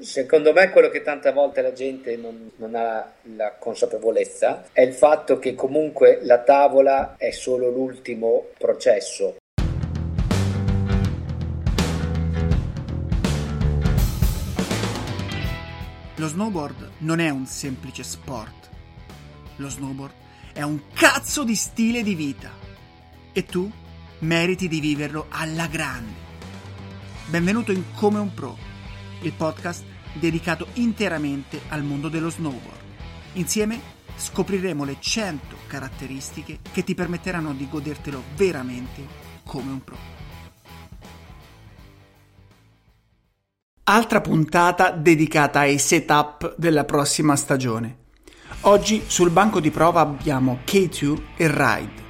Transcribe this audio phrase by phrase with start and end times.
[0.00, 4.92] Secondo me quello che tante volte la gente non, non, ha la consapevolezza è il
[4.92, 9.36] fatto che comunque la tavola è solo l'ultimo processo.
[16.14, 18.68] Lo snowboard non è un semplice sport.
[19.56, 20.14] Lo snowboard
[20.52, 22.50] è un cazzo di stile di vita.
[23.32, 23.68] E tu
[24.20, 26.26] meriti di viverlo alla grande.
[27.26, 28.68] Benvenuto in Come un Pro
[29.22, 32.86] il podcast dedicato interamente al mondo dello snowboard.
[33.34, 39.06] Insieme scopriremo le 100 caratteristiche che ti permetteranno di godertelo veramente
[39.44, 39.96] come un pro.
[43.84, 48.06] Altra puntata dedicata ai setup della prossima stagione.
[48.62, 52.06] Oggi sul banco di prova abbiamo K2 e Ride.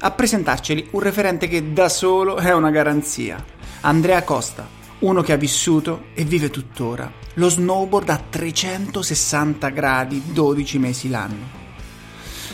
[0.00, 3.44] A presentarceli un referente che da solo è una garanzia,
[3.82, 4.66] Andrea Costa,
[5.00, 11.58] uno che ha vissuto e vive tuttora lo snowboard a 360 gradi 12 mesi l'anno.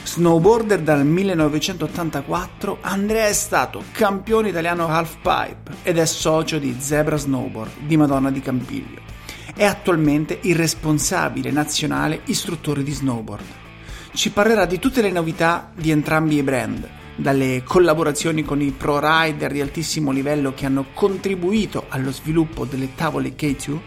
[0.04, 7.80] Snowboarder dal 1984, Andrea è stato campione italiano halfpipe ed è socio di Zebra Snowboard
[7.80, 9.00] di Madonna di Campiglio.
[9.54, 13.44] È attualmente il responsabile nazionale istruttore di snowboard.
[14.12, 19.00] Ci parlerà di tutte le novità di entrambi i brand, dalle collaborazioni con i pro
[19.00, 23.78] rider di altissimo livello che hanno contribuito allo sviluppo delle tavole K2,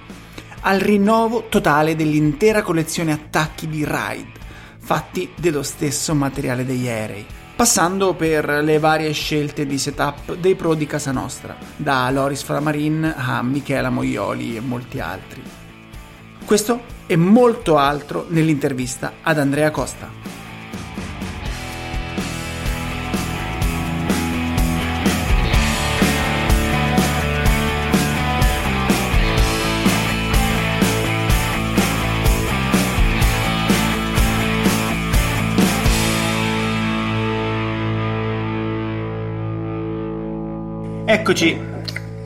[0.61, 4.31] al rinnovo totale dell'intera collezione attacchi di ride,
[4.80, 10.73] fatti dello stesso materiale degli aerei, passando per le varie scelte di setup dei pro
[10.73, 15.41] di casa nostra, da Loris Flamarin a Michela Moioli e molti altri.
[16.43, 20.39] Questo e molto altro nell'intervista ad Andrea Costa.
[41.30, 41.56] Eccoci,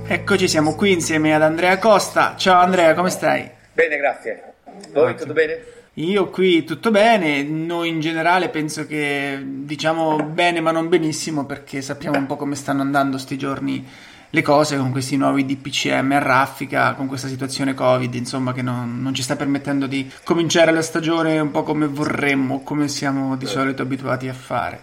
[0.08, 2.36] eccoci, siamo qui insieme ad Andrea Costa.
[2.38, 3.50] Ciao Andrea, come stai?
[3.74, 4.54] Bene, grazie.
[4.94, 5.18] Voi Ottimo.
[5.18, 5.60] tutto bene?
[5.96, 11.82] Io qui tutto bene, noi in generale penso che diciamo bene ma non benissimo perché
[11.82, 13.86] sappiamo un po' come stanno andando sti giorni
[14.30, 19.02] le cose con questi nuovi DPCM a raffica, con questa situazione Covid, insomma, che non,
[19.02, 23.48] non, ci sta permettendo di cominciare la stagione un po' come vorremmo, come siamo di
[23.48, 24.80] solito abituati a fare.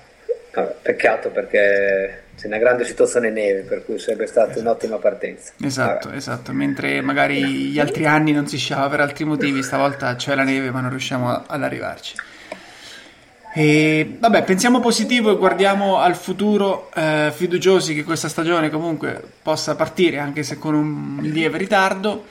[0.82, 4.60] Peccato perché c'è una grande situazione neve, per cui sarebbe stata esatto.
[4.60, 5.52] un'ottima partenza.
[5.60, 6.16] Esatto, Vabbè.
[6.16, 6.52] esatto.
[6.52, 10.70] Mentre magari gli altri anni non si sciava per altri motivi, stavolta c'è la neve,
[10.70, 12.14] ma non riusciamo ad arrivarci.
[13.52, 19.76] E vabbè, pensiamo positivo e guardiamo al futuro, eh, fiduciosi che questa stagione comunque possa
[19.76, 22.24] partire, anche se con un lieve ritardo.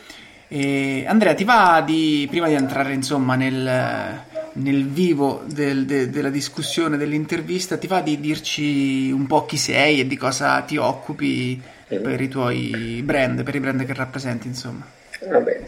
[0.47, 4.23] E Andrea, ti va di, prima di entrare insomma nel,
[4.53, 9.99] nel vivo del, de, della discussione, dell'intervista, ti va di dirci un po' chi sei
[9.99, 11.61] e di cosa ti occupi
[11.93, 12.03] mm-hmm.
[12.03, 14.85] per i tuoi brand, per i brand che rappresenti, insomma.
[15.27, 15.65] Va bene.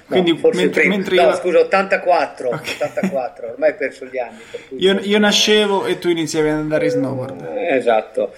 [0.06, 1.36] Quindi, no, mentre, mentre no, io...
[1.36, 2.76] scusa, 84, okay.
[2.76, 4.42] 84, ormai ho perso gli anni.
[4.78, 7.42] Io, io, nascevo e tu iniziavi ad andare in snowboard.
[7.56, 8.34] Eh, esatto,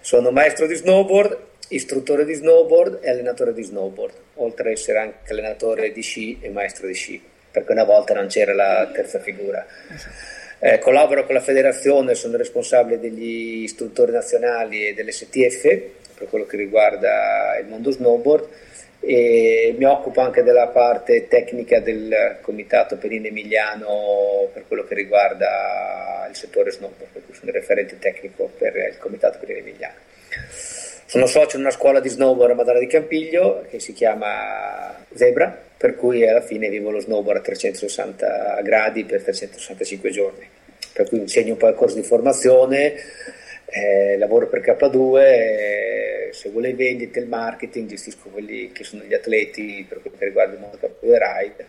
[0.00, 5.32] sono maestro di snowboard istruttore di snowboard e allenatore di snowboard, oltre ad essere anche
[5.32, 9.66] allenatore di sci e maestro di sci, perché una volta non c'era la terza figura.
[10.60, 15.62] Eh, collaboro con la federazione, sono responsabile degli istruttori nazionali e dell'STF
[16.16, 18.48] per quello che riguarda il mondo snowboard
[19.00, 26.26] e mi occupo anche della parte tecnica del comitato Perine Emiliano per quello che riguarda
[26.28, 30.77] il settore snowboard, per cui sono il referente tecnico per il comitato Perine Emiliano.
[31.08, 35.58] Sono socio in una scuola di snowboard a Madonna di Campiglio che si chiama Zebra,
[35.74, 40.46] per cui alla fine vivo lo snowboard a 360 gradi per 365 giorni.
[40.92, 42.92] Per cui insegno un po' il corso di formazione,
[43.64, 49.14] eh, lavoro per K2, eh, seguo le vendite, il marketing, gestisco quelli che sono gli
[49.14, 51.66] atleti per quello che riguarda il mondo K2 Ride.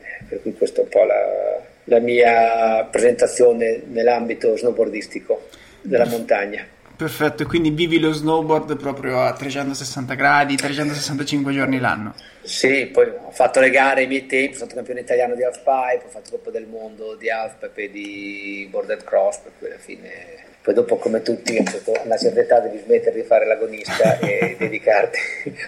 [0.00, 5.46] Eh, per cui questa è un po' la, la mia presentazione nell'ambito snowboardistico
[5.82, 7.46] della montagna perfetto.
[7.46, 12.14] Quindi vivi lo snowboard proprio a 360 gradi, 365 giorni l'anno.
[12.42, 16.04] Sì, poi ho fatto le gare ai miei tempi, sono stato campione italiano di halfpipe,
[16.06, 20.40] ho fatto Coppa del Mondo di halfpipe e di boarded cross, per cui alla fine
[20.62, 21.64] poi dopo come tutti a
[22.04, 25.18] una certa età devi smettere di fare l'agonista e dedicarti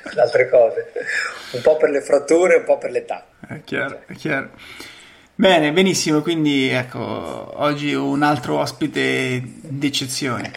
[0.04, 0.92] ad altre cose,
[1.52, 3.26] un po' per le fratture, un po' per l'età.
[3.46, 4.50] È chiaro, è chiaro.
[5.34, 10.52] Bene, benissimo, quindi ecco, oggi un altro ospite d'eccezione.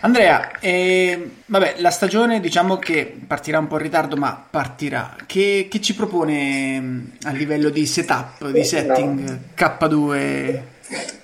[0.00, 5.16] Andrea, eh, vabbè, la stagione diciamo che partirà un po' in ritardo, ma partirà.
[5.26, 9.38] Che, che ci propone mm, a livello di setup, di setting no.
[9.56, 10.60] K2?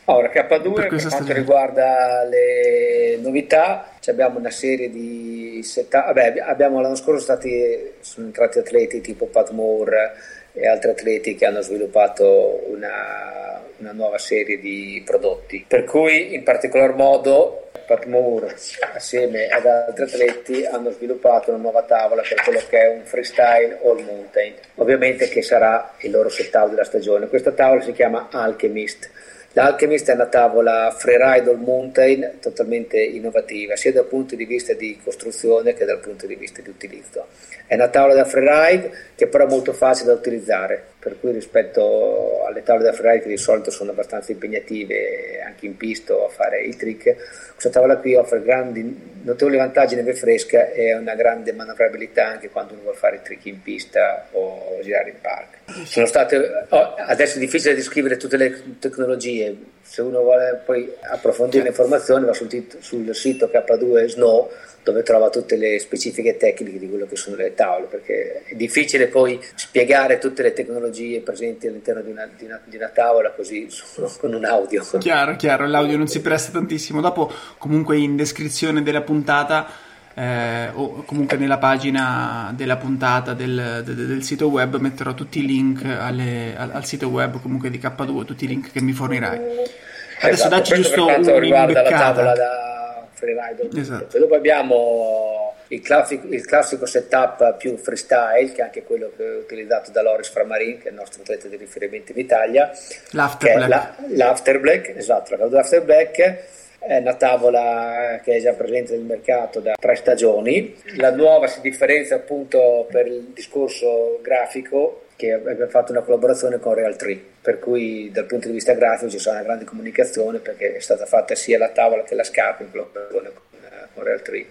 [0.06, 1.34] Ora, K2 per, per quanto stagione.
[1.34, 6.06] riguarda le novità, abbiamo una serie di setup.
[6.06, 10.14] Vabbè, abbiamo l'anno scorso stati, sono entrati atleti tipo Pat Moore
[10.52, 15.64] e altri atleti che hanno sviluppato una, una nuova serie di prodotti.
[15.66, 18.54] Per cui, in particolar modo, Pat Moore
[18.94, 23.80] assieme ad altri atleti hanno sviluppato una nuova tavola per quello che è un freestyle
[23.82, 27.26] all mountain, ovviamente che sarà il loro setup della stagione.
[27.26, 29.10] Questa tavola si chiama Alchemist
[29.54, 34.98] L'Alchemist è una tavola freeride all mountain totalmente innovativa, sia dal punto di vista di
[35.04, 37.26] costruzione che dal punto di vista di utilizzo.
[37.66, 42.44] È una tavola da freeride che però è molto facile da utilizzare, per cui rispetto
[42.46, 46.62] alle tavole da freeride che di solito sono abbastanza impegnative anche in pista a fare
[46.62, 47.16] i trick,
[47.50, 52.74] questa tavola qui offre grandi, notevoli vantaggi neve fresca e una grande manovrabilità anche quando
[52.74, 55.86] uno vuole fare i trick in pista o girare in park.
[55.86, 61.64] Sono state, oh, adesso è difficile descrivere tutte le tecnologie, se uno vuole poi approfondire
[61.64, 64.50] le informazioni va sul, tit- sul sito K2 Snow
[64.82, 69.06] dove trova tutte le specifiche tecniche di quello che sono le tavole, perché è difficile
[69.06, 73.66] poi spiegare tutte le tecnologie presenti all'interno di una, di una, di una tavola così
[73.70, 74.84] solo con un audio.
[74.98, 77.00] Chiaro, chiaro, l'audio non si presta tantissimo.
[77.00, 79.66] Dopo comunque in descrizione della puntata
[80.14, 85.46] eh, o comunque nella pagina della puntata del, del, del, sito web metterò tutti i
[85.46, 89.38] link alle, al, al, sito web comunque di K2, tutti i link che mi fornirai.
[89.38, 93.68] Adesso esatto, dacci giusto per quanto riguarda la tavola da freeride.
[93.74, 94.18] Esatto.
[94.18, 99.36] Dopo abbiamo il classico, il classico, setup più freestyle, che è anche quello che è
[99.36, 102.70] utilizzato da Loris Framarin, che è il nostro atleta di riferimento in Italia.
[103.10, 103.68] L'After Black.
[103.68, 109.04] La, l'After Black, esatto, la l'After Black è una tavola che è già presente nel
[109.04, 110.76] mercato da tre stagioni.
[110.96, 116.74] La nuova si differenzia appunto per il discorso grafico che abbiamo fatto una collaborazione con
[116.74, 120.74] Real 3, per cui dal punto di vista grafico ci sarà una grande comunicazione perché
[120.74, 123.60] è stata fatta sia la tavola che la scarpa in collaborazione con,
[123.94, 124.46] con Real 3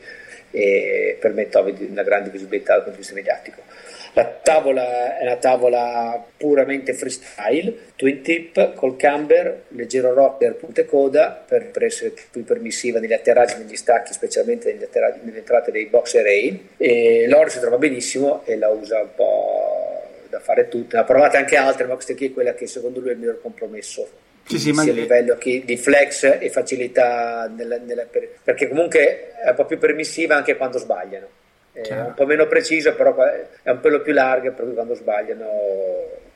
[0.52, 3.62] e permette una grande visibilità dal punto di vista mediatico.
[4.14, 10.86] La tavola è una tavola puramente freestyle, twin tip col camber, leggero rocker, punta e
[10.86, 14.86] coda per, per, essere più permissiva negli atterraggi negli stacchi, specialmente negli
[15.24, 16.70] nelle entrate dei box array.
[16.76, 20.98] E l'oro si trova benissimo e la usa un po' da fare tutte.
[20.98, 23.20] Ne ha provate anche altre, ma questa qui è quella che secondo lui è il
[23.20, 24.08] miglior compromesso
[24.44, 28.06] sì, sì, sia a livello di flex e facilità nella, nella,
[28.44, 31.40] perché comunque è un po' più permissiva anche quando sbagliano
[31.74, 35.50] è un po' meno precisa, però è un pelo più larga, per cui quando sbagliano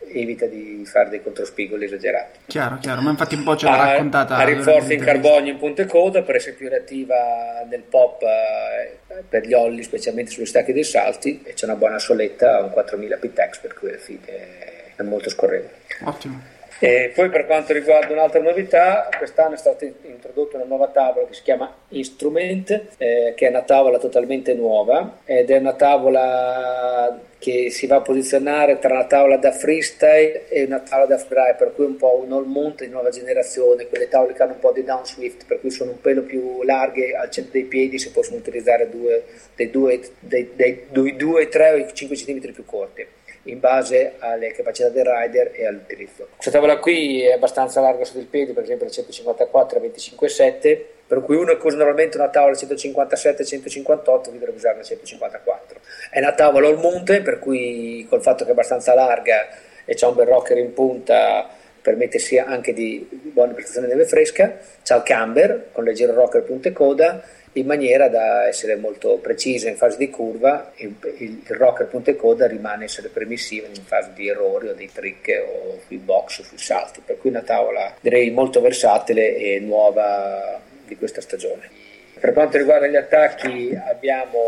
[0.07, 2.39] evita di fare dei controspigoli esagerati.
[2.47, 4.35] Chiaro, chiaro, ma infatti un po' ce l'ha ah, raccontata.
[4.37, 9.23] Ha rinforzi in carbonio in punta e coda per essere più reattiva nel pop eh,
[9.27, 13.17] per gli olli, specialmente sugli stacchi dei salti, e c'è una buona soletta, un 4000
[13.17, 15.73] Pitex, per cui alla fine è molto scorrevole.
[16.03, 16.53] Ottimo.
[16.77, 21.33] E poi per quanto riguarda un'altra novità, quest'anno è stata introdotta una nuova tavola che
[21.33, 27.69] si chiama Instrument, eh, che è una tavola totalmente nuova ed è una tavola che
[27.69, 31.73] si va a posizionare tra una tavola da freestyle e una tavola da freeride, per
[31.73, 34.73] cui un po' un all mount di nuova generazione, quelle tavole che hanno un po'
[34.73, 38.35] di downswift, per cui sono un pelo più larghe al centro dei piedi, si possono
[38.37, 39.23] utilizzare due,
[39.55, 43.07] dei 2, 3 o 5 cm più corti
[43.45, 46.27] in base alle capacità del rider e all'utilizzo.
[46.31, 50.81] Questa tavola qui è abbastanza larga sotto il piede, per esempio da 154 a 25,7,
[51.07, 55.79] per cui uno che usa normalmente una tavola 157-158 dovrebbe usare una 154.
[56.09, 59.47] È una tavola all mountain, per cui col fatto che è abbastanza larga
[59.85, 61.47] e c'è un bel rocker in punta
[61.85, 66.41] permette sia anche di buona prestazione di neve fresca, c'ha il camber con leggero rocker
[66.41, 67.21] punta e coda
[67.57, 72.11] in maniera da essere molto precisa in fase di curva e il, il rocker punta
[72.11, 76.39] e coda rimane essere permissivo in fase di errori o dei trick o sui box
[76.39, 81.69] o sui salti, per cui una tavola direi molto versatile e nuova di questa stagione.
[82.19, 84.39] Per quanto riguarda gli attacchi abbiamo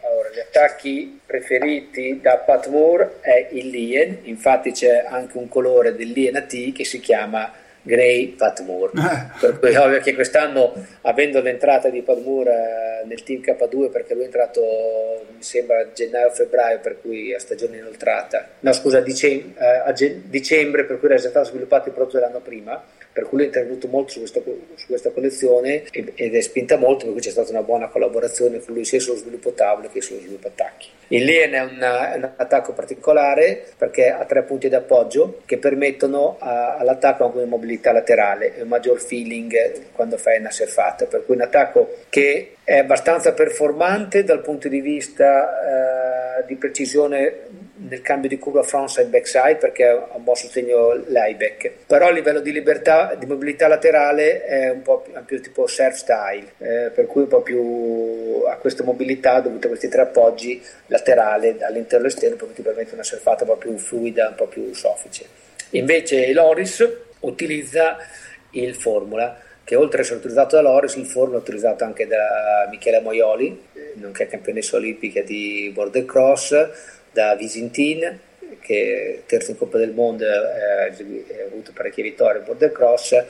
[0.00, 5.94] allora, gli attacchi preferiti da Pat Moore è il Lien, infatti c'è anche un colore
[5.94, 7.52] del Lien AT che si chiama
[7.86, 8.92] Gray, Pat Moore.
[9.40, 12.50] per cui è ovvio che quest'anno, avendo l'entrata di Pat Moore
[13.02, 17.38] eh, nel team K2, perché lui è entrato mi sembra a gennaio-febbraio, per cui a
[17.38, 19.92] stagione inoltrata, no scusa, a dicembre, eh, a
[20.24, 22.82] dicembre per cui era già stato sviluppato il prodotto dell'anno prima
[23.16, 24.42] per cui lui è intervenuto molto su questa,
[24.74, 28.74] su questa collezione ed è spinta molto per cui c'è stata una buona collaborazione con
[28.74, 30.88] lui sia sullo sviluppo tavole che sullo sviluppo attacchi.
[31.08, 36.76] Il Lien è, una, un attacco particolare perché ha tre punti d'appoggio che permettono a,
[36.76, 41.36] all'attacco anche una mobilità laterale e un maggior feeling quando fai una surfata, per cui
[41.36, 48.28] un attacco che è abbastanza performante dal punto di vista eh, di precisione nel cambio
[48.28, 53.14] di curva frontside backside perché ha un buon sostegno layback però a livello di libertà
[53.14, 57.28] di mobilità laterale è un po' più, più tipo surf style eh, per cui un
[57.28, 62.46] po' più a questa mobilità dovuta a questi tre appoggi laterale all'interno e all'esterno per
[62.46, 65.24] cui ti permette una surfata un po' più fluida un po' più soffice.
[65.70, 66.88] Invece l'Oris
[67.20, 67.96] utilizza
[68.50, 72.68] il Formula che oltre ad essere utilizzato da Loris, il Formula è utilizzato anche da
[72.70, 73.64] Michele Moioli,
[73.94, 76.52] nonché campionessa olimpica di border cross,
[77.16, 78.20] da Visintin
[78.60, 83.24] che terzo in Coppa del Mondo eh, ha avuto parecchie vittorie in border cross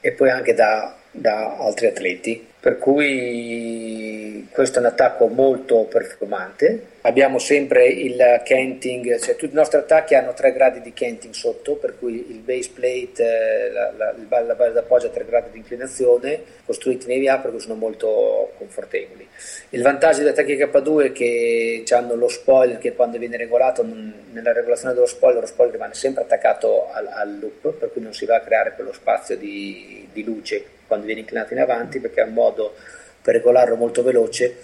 [0.00, 6.88] e poi anche da, da altri atleti per cui questo è un attacco molto performante.
[7.02, 11.76] Abbiamo sempre il kenting, cioè tutti i nostri attacchi hanno tre gradi di kenting sotto,
[11.76, 15.58] per cui il base plate, eh, la, la, la base d'appoggio ha tre gradi di
[15.58, 19.26] inclinazione, costruiti in EVA perché sono molto confortevoli.
[19.70, 23.82] Il vantaggio degli attacchi K2 è che hanno lo spoiler che quando viene regolato,
[24.32, 28.12] nella regolazione dello spoiler, lo spoiler rimane sempre attaccato al, al loop, per cui non
[28.12, 32.20] si va a creare quello spazio di, di luce quando viene inclinato in avanti perché
[32.20, 32.74] è un modo
[33.22, 34.56] per regolarlo molto veloce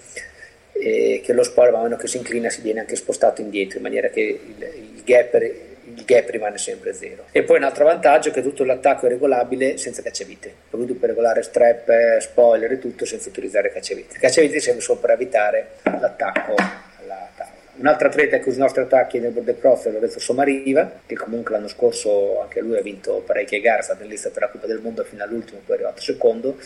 [0.72, 3.84] e che lo spoiler man mano che si inclina si viene anche spostato indietro in
[3.84, 4.62] maniera che il,
[4.96, 7.26] il, gap, il, gap, rimane sempre zero.
[7.30, 10.52] E poi un altro vantaggio è che tutto l'attacco è regolabile senza cacciavite.
[10.68, 14.18] Per tu puoi regolare strap, spoiler e tutto senza utilizzare cacciavite.
[14.18, 16.54] Cacciavite serve solo per evitare l'attacco
[17.78, 21.14] un altro atleta che usa i nostri attacchi nel border cross è Lorenzo Somariva, che
[21.14, 24.48] comunque l'anno scorso anche lui ha vinto parecchie gare, è stato in lista per la
[24.48, 26.56] Coppa del Mondo fino all'ultimo, poi è arrivato secondo.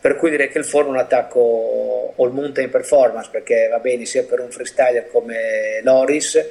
[0.00, 4.04] Per cui direi che il forno è un attacco all mountain performance, perché va bene
[4.04, 6.44] sia per un freestyler come Loris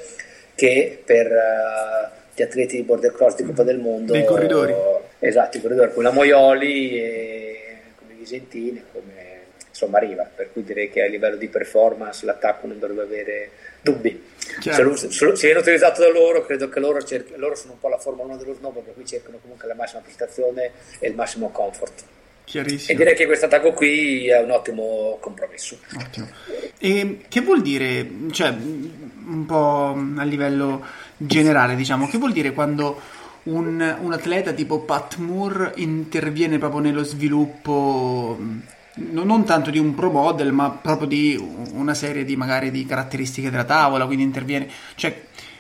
[0.56, 4.14] che per uh, gli atleti di border cross di Coppa del Mondo.
[4.14, 4.74] Dei corridori.
[5.20, 7.60] Esatto, i corridori, come la Moioli, e
[8.00, 9.16] come Visentini, come
[9.68, 13.50] insomma arriva, per cui direi che a livello di performance l'attacco non dovrebbe avere
[13.92, 14.26] dubbi.
[14.60, 17.90] Se, se, se, viene utilizzato da loro, credo che loro, cerchi, loro sono un po'
[17.90, 21.50] la Formula 1 dello snowboard, per cui cercano comunque la massima prestazione e il massimo
[21.50, 22.04] comfort.
[22.44, 22.94] Chiarissimo.
[22.94, 25.78] E direi che questo attacco qui è un ottimo compromesso.
[26.00, 26.30] Ottimo.
[26.80, 30.86] E che vuol dire, cioè, un po' a livello
[31.18, 33.00] generale, diciamo, che vuol dire quando
[33.44, 38.38] un, un atleta tipo Pat Moore interviene proprio nello sviluppo
[38.98, 41.38] non tanto di un pro model, ma proprio di
[41.74, 44.68] una serie di magari di caratteristiche della tavola, quindi interviene.
[44.96, 45.16] Cioè,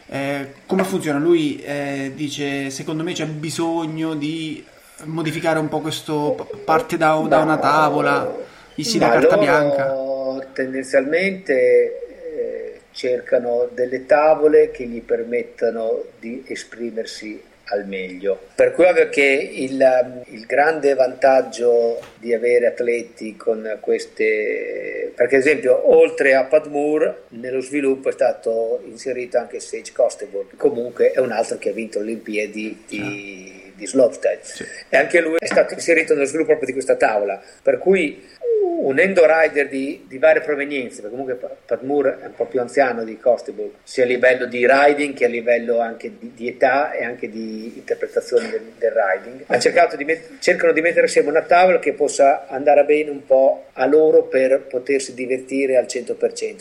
[0.08, 1.20] eh, come funziona?
[1.20, 4.63] Lui eh, dice: Secondo me c'è bisogno di
[5.03, 6.50] modificare un po' questo.
[6.63, 8.36] Parte da, da una tavola,
[8.74, 10.06] gli si dà carta bianca.
[10.53, 18.39] Tendenzialmente eh, cercano delle tavole che gli permettano di esprimersi al meglio.
[18.55, 25.41] Per cui ovvio che il, il, grande vantaggio di avere atleti con queste, perché ad
[25.41, 31.31] esempio oltre a Padmur nello sviluppo è stato inserito anche Sage Costable, comunque è un
[31.31, 34.65] altro che ha vinto le Olimpiadi di, di slopestyle sì.
[34.89, 38.36] e anche lui è stato inserito nello sviluppo proprio di questa tavola, per cui
[38.79, 43.17] unendo rider di, di, varie provenienze, perché comunque Padmur è un po' più anziano di
[43.17, 47.29] Costable, sia a livello di riding che a livello anche di, di età e anche
[47.29, 52.48] di interpretazione del, del riding, di met- cercano di mettere assieme una tavola che possa
[52.48, 56.15] andare bene un po' a loro per potersi divertire al 100%,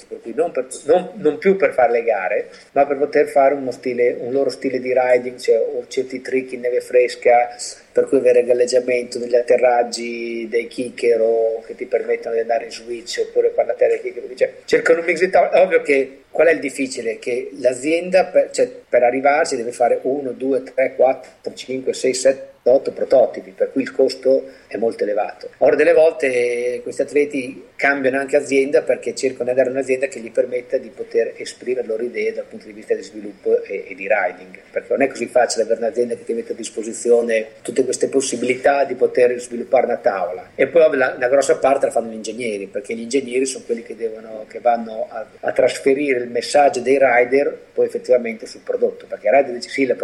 [0.09, 3.55] per cui non, per, non, non più per fare le gare, ma per poter fare
[3.71, 7.55] stile, un loro stile di riding, cioè o certi trick in neve fresca,
[7.93, 12.71] per cui avere galleggiamento negli atterraggi dei kicker o che ti permettono di andare in
[12.71, 15.53] switch oppure per la terra kicker, cioè, cercano un mix di tavole.
[15.53, 17.19] È ovvio che qual è il difficile?
[17.19, 22.55] Che l'azienda per, cioè, per arrivarci deve fare 1, 2, 3, 4, 5, 6, 7
[22.71, 25.51] 8 prototipi, per cui il costo è molto elevato.
[25.59, 30.31] Ora delle volte questi atleti cambiano anche azienda perché cercano di avere un'azienda che gli
[30.31, 33.95] permetta di poter esprimere le loro idee dal punto di vista di sviluppo e, e
[33.95, 37.85] di riding, perché non è così facile avere un'azienda che ti mette a disposizione tutte
[37.85, 40.51] queste possibilità di poter sviluppare una tavola.
[40.55, 43.83] E poi la, la grossa parte la fanno gli ingegneri, perché gli ingegneri sono quelli
[43.83, 49.07] che, devono, che vanno a, a, trasferire il messaggio dei rider poi effettivamente sul prodotto,
[49.07, 49.97] perché il rider dice sì, la,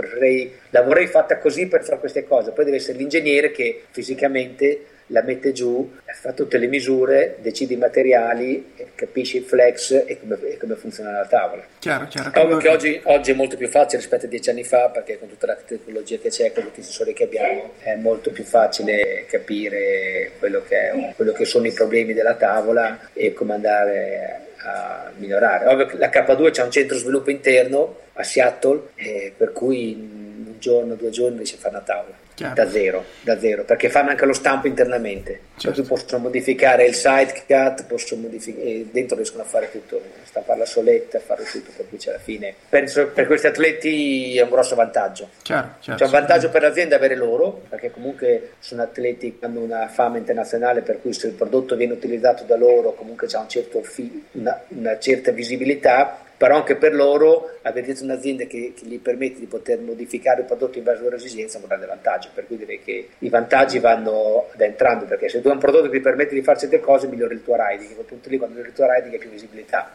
[0.71, 5.23] la vorrei fatta così per fare queste cose, poi deve essere l'ingegnere che fisicamente la
[5.23, 10.57] mette giù, fa tutte le misure, decide i materiali, capisce il flex e come, e
[10.57, 11.63] come funziona la tavola.
[11.79, 12.41] Chiaro, chiaro.
[12.41, 15.29] Ovvio che oggi, oggi, è molto più facile rispetto a dieci anni fa perché con
[15.29, 19.27] tutta la tecnologia che c'è, con tutti i sensori che abbiamo, è molto più facile
[19.29, 25.13] capire quello che, è, quello che sono i problemi della tavola e come andare a
[25.17, 25.67] migliorare.
[25.67, 30.45] Ovvio che la K2 c'è un centro sviluppo interno a Seattle, eh, per cui in
[30.47, 32.22] un giorno, due giorni riesce a fare una tavola.
[32.35, 32.55] Chiaro.
[32.55, 35.51] Da zero, da zero, perché fanno anche lo stampo internamente.
[35.57, 35.83] Certo.
[35.83, 40.65] possono modificare il side cut, possono modificare, e dentro riescono a fare tutto, stampare la
[40.65, 45.29] soletta, fare tutto, per cui alla fine penso per questi atleti è un grosso vantaggio.
[45.43, 49.61] Chiaro, chiaro, C'è un vantaggio per l'azienda avere loro, perché comunque sono atleti che hanno
[49.61, 53.49] una fama internazionale, per cui se il prodotto viene utilizzato da loro comunque c'è un
[53.49, 58.99] certo fi, una, una certa visibilità però anche per loro avere un'azienda che, che, gli
[58.99, 62.31] permette di poter modificare il prodotto in base alle loro esigenze è un grande vantaggio,
[62.35, 65.85] per cui direi che i vantaggi vanno da entrambi, perché se tu hai un prodotto
[65.85, 68.57] che ti permette di fare certe cose migliora il tuo riding, quel punto lì quando
[68.57, 69.93] migliori il tuo riding hai più visibilità.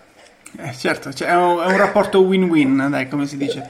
[0.58, 3.70] Eh, certo, cioè è, un, è un rapporto win-win, dai, come si dice.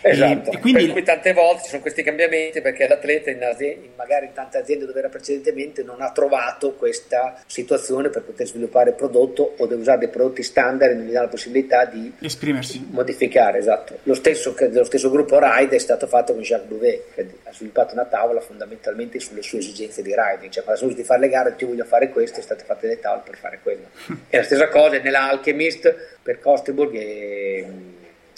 [0.00, 0.84] Esatto, e quindi...
[0.84, 4.58] per cui tante volte ci sono questi cambiamenti perché l'atleta in aziende, magari in tante
[4.58, 9.66] aziende dove era precedentemente non ha trovato questa situazione per poter sviluppare il prodotto o
[9.66, 13.98] deve usare dei prodotti standard e non gli dà la possibilità di esprimersi, modificare, esatto.
[14.04, 17.94] Lo stesso, lo stesso gruppo Ride è stato fatto con Jacques Bouvet che ha sviluppato
[17.94, 21.56] una tavola fondamentalmente sulle sue esigenze di riding, cioè quando sono di fare le gare
[21.56, 23.86] ti voglio fare questo, è state fatte le tavole per fare quello.
[24.28, 27.92] e la stessa cosa nell'Alchemist per Costeburg e mm,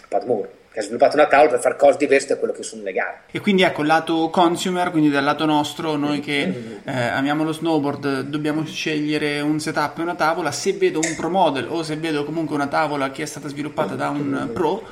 [0.08, 2.92] Padmore che ha sviluppato una tavola per fare cose diverse da quello che sono le
[2.92, 3.22] gare.
[3.30, 8.22] E quindi ecco, lato consumer, quindi dal lato nostro, noi che eh, amiamo lo snowboard,
[8.22, 12.24] dobbiamo scegliere un setup e una tavola, se vedo un pro model o se vedo
[12.24, 14.82] comunque una tavola che è stata sviluppata da un pro,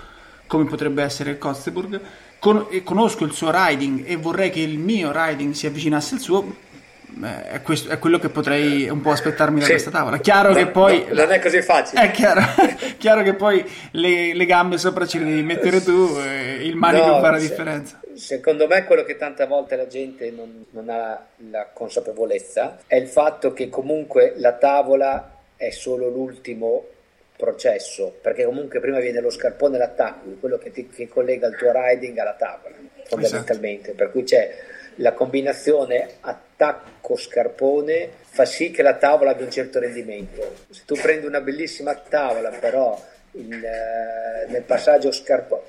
[0.49, 2.00] come potrebbe essere il Kosteburg,
[2.40, 6.54] con- conosco il suo riding e vorrei che il mio riding si avvicinasse al suo,
[7.22, 9.70] è, questo, è, quello che potrei un po' aspettarmi da sì.
[9.72, 10.18] questa tavola.
[10.18, 11.04] Chiaro no, che poi.
[11.08, 12.02] No, non è così facile.
[12.08, 12.40] È chiaro,
[12.98, 17.06] chiaro che poi le, le, gambe sopra ce le devi mettere tu e il manico
[17.06, 18.00] no, fa la se, differenza.
[18.14, 23.09] Secondo me, quello che tante volte la gente non, non ha la consapevolezza è il
[23.09, 26.85] fatto che comunque la tavola è solo l'ultimo
[27.37, 31.57] processo, perché comunque prima viene lo scarpone e l'attacco, quello che, ti, che collega il
[31.57, 33.90] tuo riding alla tavola, fondamentalmente.
[33.90, 33.96] Esatto.
[33.96, 40.54] Per cui c'è la combinazione attacco-scarpone fa sì che la tavola abbia un certo rendimento.
[40.70, 43.00] Se tu prendi una bellissima tavola, però
[43.32, 45.62] il, eh, nel passaggio scarpone,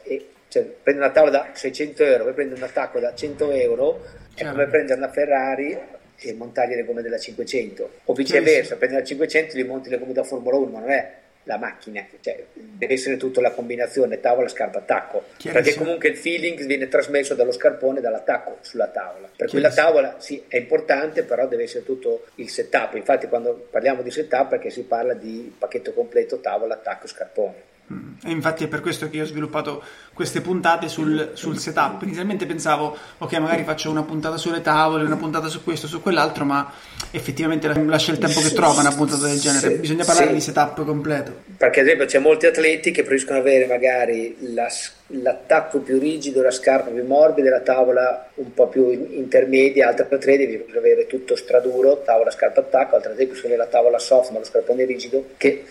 [0.47, 4.03] cioè prendi una tavola da 600 euro, poi prendi un attacco da 100 euro,
[4.35, 5.77] è come prendere una Ferrari
[6.21, 9.99] e montargli le gomme della 500, o viceversa, prendi la 500 e gli monti le
[9.99, 11.11] gomme da Formula 1, ma non è
[11.43, 16.63] la macchina, cioè, deve essere tutta la combinazione tavola, scarpa, attacco, perché comunque il feeling
[16.65, 19.27] viene trasmesso dallo scarpone, dall'attacco sulla tavola.
[19.35, 22.95] Per cui la tavola sì, è importante, però deve essere tutto il setup.
[22.95, 27.67] Infatti quando parliamo di setup perché si parla di pacchetto completo tavola, attacco, scarpone.
[27.91, 28.13] Mm.
[28.23, 29.81] E infatti è per questo che io ho sviluppato
[30.13, 32.03] queste puntate sul, sul, setup.
[32.03, 36.45] Inizialmente pensavo, ok, magari faccio una puntata sulle tavole, una puntata su questo, su quell'altro,
[36.45, 36.71] ma
[37.11, 39.69] effettivamente lascia il tempo che trova una puntata del genere.
[39.69, 40.33] Sì, Bisogna parlare sì.
[40.33, 41.33] di setup completo.
[41.57, 44.67] Perché ad esempio c'è molti atleti che preferiscono avere magari la,
[45.07, 50.45] l'attacco più rigido, la scarpa più morbida, la tavola un po' più intermedia, altri atleti
[50.45, 54.45] devono avere tutto straduro, tavola, scarpa, attacco, altri atleti preferiscono la tavola soft ma lo
[54.45, 55.63] scarpone rigido, che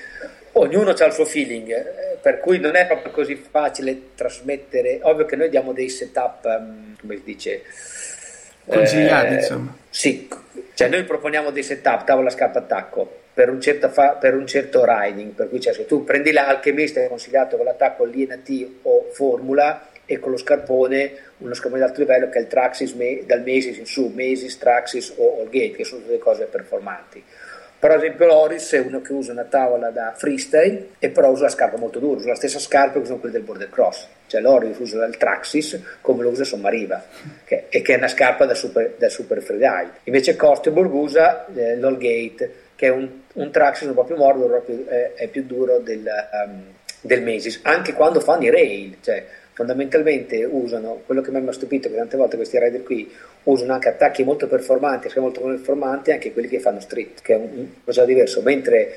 [0.53, 1.71] ognuno ha il suo feeling,
[2.21, 5.01] per cui non è proprio così facile trasmettere.
[5.03, 7.63] Ovvio che noi diamo dei setup, um, come si dice,
[8.67, 9.77] consigliati, eh, insomma.
[9.89, 10.29] Sì,
[10.75, 13.17] cioè noi proponiamo dei setup, tavola, scarpa, attacco.
[13.33, 17.07] Per un, fa- per un, certo riding, per cui cioè, se tu prendi l'Alchemist è
[17.07, 22.29] consigliato con l'attacco l'INT o Formula e con lo scarpone uno scarpone di alto livello
[22.29, 26.19] che è il Traxis dal Mesis in su, Mesis, Traxis o Allgate, che sono tutte
[26.19, 27.23] cose performanti.
[27.81, 31.51] Per esempio l'Oris è uno che usa una tavola da freestyle e però usa la
[31.51, 34.07] scarpa molto dura, usa la stessa scarpa che usano quelli del border cross.
[34.27, 37.03] Cioè l'Oris usa il Traxis come lo usa Sommariva
[37.45, 39.93] che, e che è una scarpa da super, da super freeride.
[40.05, 45.12] Invece Kosteborg usa eh, l'Allgate che è un, un Traxis un po' più morbido, è,
[45.14, 46.62] è, più duro del, um,
[47.01, 48.97] del Macy's, anche quando fanno i rail.
[49.01, 49.25] Cioè,
[49.59, 53.11] fondamentalmente usano quello che mi ha stupito che tante volte questi rider qui
[53.42, 57.66] usano anche attacchi molto performanti, molto performanti anche quelli che fanno street, che è una
[57.85, 58.94] cosa diversa, mentre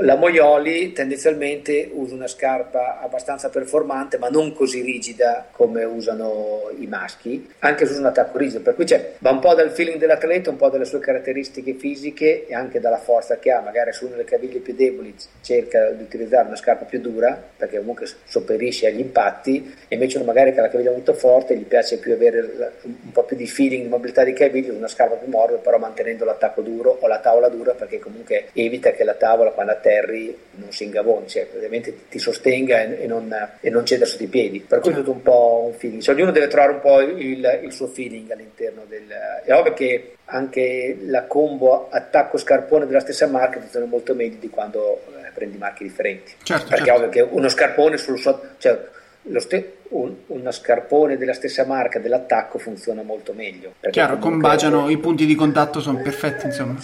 [0.00, 6.86] la Moioli tendenzialmente usa una scarpa abbastanza performante ma non così rigida come usano i
[6.86, 10.50] maschi, anche usa un attacco rigido, per cui c'è, va un po' dal feeling dell'atleta,
[10.50, 14.16] un po' dalle sue caratteristiche fisiche e anche dalla forza che ha, magari su una
[14.16, 19.00] delle caviglie più deboli cerca di utilizzare una scarpa più dura perché comunque sopperisce agli
[19.00, 22.72] impatti e invece uno magari che ha la caviglia molto forte gli piace più avere
[22.82, 26.24] un po' più di feeling, di mobilità di caviglie, una scarpa più morbida però mantenendo
[26.24, 30.72] l'attacco duro o la tavola dura perché comunque evita che la tavola quando atterri non
[30.72, 34.60] si ingavoni, cioè ovviamente ti sostenga e, non, e non ceda sotto i piedi.
[34.60, 36.02] Per cui è tutto un po' un feeling.
[36.02, 39.06] Cioè, ognuno deve trovare un po' il, il suo feeling all'interno del...
[39.44, 44.48] È ovvio che anche la combo attacco scarpone della stessa marca funziona molto meglio di
[44.48, 46.32] quando eh, prendi marche differenti.
[46.42, 46.90] Certo, perché certo.
[46.90, 48.40] è ovvio che uno scarpone sul suo...
[48.58, 48.92] Cioè,
[49.38, 53.74] Ste- un, una scarpone della stessa marca dell'attacco funziona molto meglio.
[53.90, 56.78] Chiaro, combaciano, i punti di contatto sono perfetti, insomma.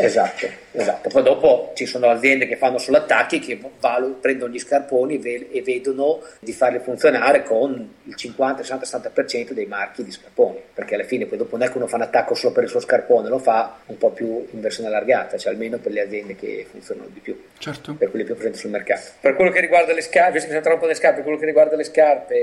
[0.00, 1.08] Esatto, esatto.
[1.08, 5.48] Poi dopo ci sono aziende che fanno solo attacchi che valu- prendono gli scarponi ve-
[5.50, 10.94] e vedono di farli funzionare con il 50, 60, 70% dei marchi di scarponi, perché
[10.94, 12.80] alla fine poi dopo non è che uno fa un attacco solo per il suo
[12.80, 16.66] scarpone, lo fa un po' più in versione allargata, cioè almeno per le aziende che
[16.70, 17.94] funzionano di più, certo.
[17.94, 19.02] per quelle più presenti sul mercato.
[19.20, 21.46] Per quello che riguarda le scarpe, visto che siamo troppo le scarpe, per quello che
[21.46, 22.37] riguarda le scarpe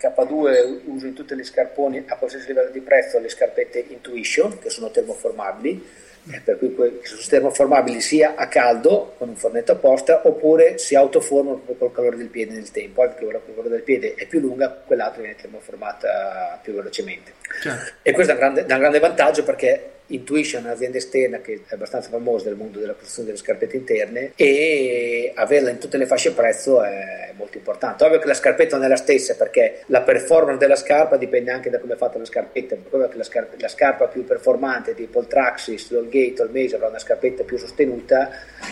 [0.00, 4.70] K2 uso in tutti gli scarponi a qualsiasi livello di prezzo le scarpette Intuition che
[4.70, 10.78] sono termoformabili eh, per cui sono termoformabili sia a caldo con un fornetto apposta oppure
[10.78, 14.26] si autoformano col calore del piede nel tempo perché quella col calore del piede è
[14.26, 17.92] più lunga quell'altra viene termoformata più velocemente certo.
[18.02, 21.74] e questo è un grande, un grande vantaggio perché Intuition è un'azienda esterna che è
[21.74, 26.32] abbastanza famosa nel mondo della costruzione delle scarpette interne e averla in tutte le fasce
[26.32, 28.04] prezzo è molto importante.
[28.04, 31.70] Ovvio che la scarpetta non è la stessa perché la performance della scarpa dipende anche
[31.70, 32.76] da come è fatta la scarpetta.
[32.90, 36.76] Ovvio che la scarpa, la scarpa più performante tipo il Traxxas, l'Allgate o il Mesa
[36.76, 38.30] avrà una scarpetta più sostenuta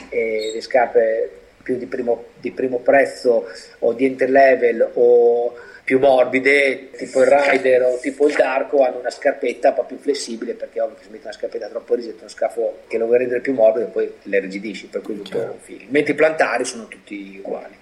[0.09, 1.31] e le scarpe
[1.62, 3.46] più di primo, di primo prezzo
[3.81, 5.55] o di entry level o
[5.88, 9.96] più morbide, tipo il Rider o tipo il Darko, hanno una scarpetta un po' più
[9.96, 13.16] flessibile perché ovvio che se metti una scarpetta troppo rigida, uno scafo che lo vuoi
[13.16, 15.90] rendere più morbido e poi le rigidisci, per cui tutto un feeling.
[15.90, 17.74] Mentre i plantari sono tutti uguali.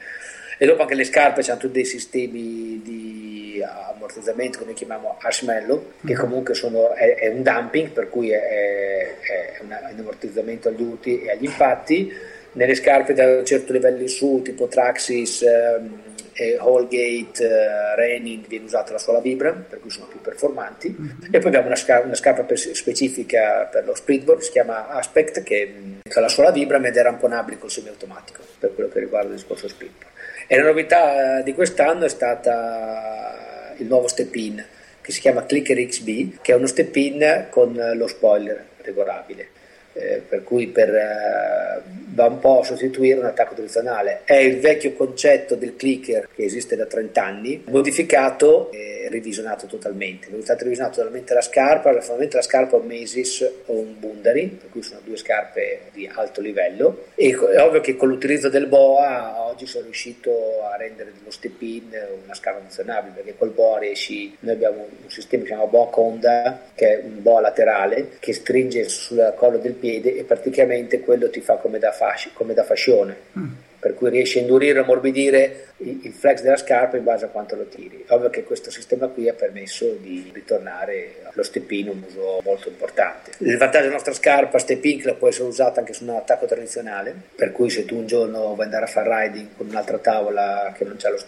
[0.57, 5.95] E dopo anche le scarpe hanno tutti dei sistemi di ammortizzamento che noi chiamiamo Arshmallow,
[6.07, 11.23] che comunque sono, è, è, un dumping, per cui è, è, un ammortizzamento agli urti
[11.23, 12.12] e agli impatti.
[12.53, 16.03] Nelle scarpe da un certo livello in su, tipo Traxxas, ehm,
[16.38, 20.94] e Hallgate, uh, Reining viene usata la suola Vibra, per cui sono più performanti.
[20.94, 21.33] Mm-hmm.
[21.33, 25.42] E poi abbiamo una, sca- una scarpa per, specifica per lo speedboard, si chiama Aspect,
[25.42, 25.75] che
[26.12, 29.66] ha la suola Vibram ed è ramponabile col semiautomatico, per quello che riguarda il discorso
[29.66, 30.14] speedboard.
[30.46, 34.62] E la novità di quest'anno è stata il nuovo step-in,
[35.01, 39.56] che si chiama Clicker XB, che è uno step-in con lo spoiler regolabile
[39.96, 41.82] eh, per cui per, eh,
[42.12, 44.20] va un po' a sostituire un attacco tradizionale.
[44.24, 50.28] È il vecchio concetto del clicker che esiste da 30 anni, modificato e revisionato totalmente.
[50.28, 52.02] È stato revisionato totalmente la scarpa, la
[52.42, 57.30] scarpa un Mesis o un Bundari, per cui sono due scarpe di alto livello e
[57.30, 60.30] è ovvio che con l'utilizzo del BOA oggi sono riuscito
[60.70, 61.85] a rendere dello step-in
[62.24, 65.88] una scarpa funzionabile perché col BOA riesci, noi abbiamo un sistema che si chiama BOA
[65.88, 71.30] Conda che è un BOA laterale che stringe sul collo del piede e praticamente quello
[71.30, 73.16] ti fa come da, fasci, come da fascione.
[73.36, 73.48] Mm.
[73.78, 77.54] Per cui riesci a indurire o ammorbidire il flex della scarpa in base a quanto
[77.54, 78.04] lo tiri.
[78.08, 83.32] Ovvio che questo sistema qui ha permesso di ritornare allo step-in, un uso molto importante.
[83.38, 87.14] Il vantaggio della nostra scarpa step-in che può essere usata anche su un attacco tradizionale,
[87.36, 90.84] per cui se tu un giorno vuoi andare a fare riding con un'altra tavola che
[90.84, 91.18] non c'ha lo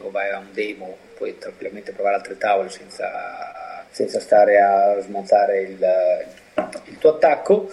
[0.00, 3.06] o vai a un demo, puoi tranquillamente provare altre tavole senza,
[3.90, 5.78] senza stare a smontare il,
[6.84, 7.68] il tuo attacco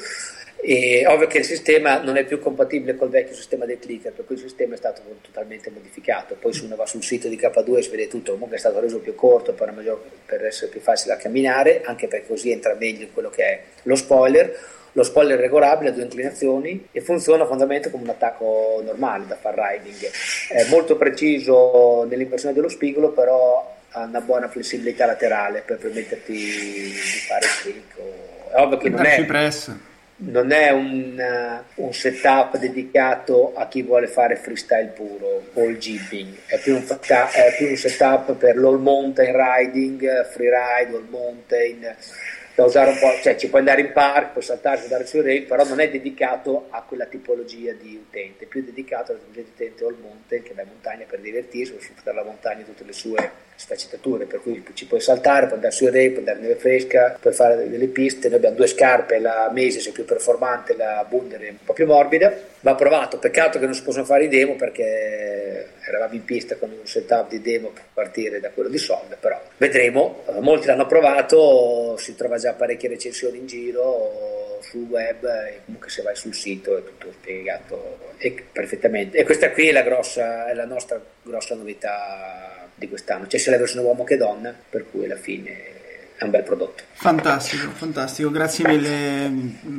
[0.67, 4.25] e ovvio che il sistema non è più compatibile col vecchio sistema dei clicker, per
[4.25, 6.35] cui il sistema è stato totalmente modificato.
[6.39, 8.97] Poi se uno va sul sito di K2 si vede tutto, comunque è stato reso
[8.97, 13.03] più corto per, maggior, per essere più facile da camminare, anche perché così entra meglio
[13.03, 14.57] in quello che è lo spoiler.
[14.93, 19.35] Lo spoiler è regolabile a due inclinazioni e funziona fondamentalmente come un attacco normale da
[19.35, 20.09] far riding.
[20.49, 26.91] È molto preciso nell'impressione dello spigolo, però ha una buona flessibilità laterale per permetterti di
[27.27, 27.97] fare il trick.
[28.51, 29.25] È ovvio che non è...
[30.17, 35.77] Non è un, uh, un, setup dedicato a chi vuole fare freestyle puro o il
[35.77, 41.93] jibbing, è più un, è più un setup per l'all mountain riding, freeride, all mountain,
[42.55, 45.43] da usare un po', cioè ci puoi andare in park, puoi saltare, andare sul rail,
[45.43, 50.41] però non è dedicato a quella tipologia di utente, è più dedicato all'utente all mountain
[50.41, 54.25] che va in montagna per divertirsi, per sfruttare la montagna e tutte le sue sfaccettature,
[54.25, 57.69] per cui ci puoi saltare, puoi andare sul rail, puoi andare neve fresca, puoi fare
[57.69, 61.57] delle piste, noi abbiamo due scarpe, la Masis è più performante, la Bunder è un
[61.63, 62.33] po' più morbida,
[62.65, 66.71] va provato, peccato che non si possono fare i demo perché eravamo in pista con
[66.71, 71.95] un setup di demo per partire da quello di Solda, però vedremo, molti l'hanno provato,
[71.97, 76.75] si trova già parecchie recensioni in giro sul web e comunque se vai sul sito
[76.75, 78.13] è tutto spiegato
[78.51, 79.19] perfettamente.
[79.19, 83.51] E questa qui è la, grossa, è la nostra grossa novità di quest'anno, c'è sia
[83.51, 85.73] la versione uomo che donna, per cui alla fine
[86.15, 86.81] è un bel prodotto.
[86.93, 89.31] Fantastico, fantastico, grazie mille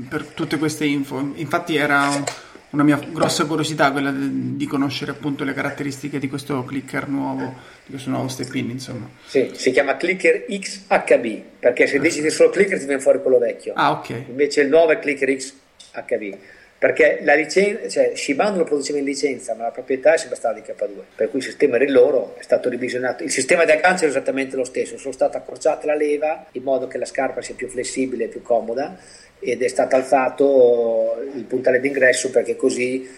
[0.09, 1.33] per tutte queste info.
[1.35, 2.45] Infatti era
[2.77, 7.91] una mia grossa curiosità quella di conoscere appunto le caratteristiche di questo clicker nuovo, di
[7.91, 9.09] questo nuovo step-in, insomma.
[9.25, 13.73] Sì, si chiama clicker XHB, perché se dici solo clicker ti viene fuori quello vecchio.
[13.75, 14.25] Ah, ok.
[14.29, 16.37] Invece il nuovo è clicker XHB,
[16.79, 20.55] perché la licenza, cioè Shibano lo produceva in licenza, ma la proprietà è sempre stata
[20.55, 23.23] di K2, per cui il sistema era il loro, è stato revisionato.
[23.23, 26.87] Il sistema di aggancio è esattamente lo stesso, sono state accorciate la leva in modo
[26.87, 28.97] che la scarpa sia più flessibile e più comoda
[29.39, 33.09] ed è stato alzato il puntale d'ingresso perché così